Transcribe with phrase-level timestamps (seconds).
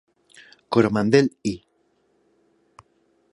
[0.73, 1.53] Coromandel" i.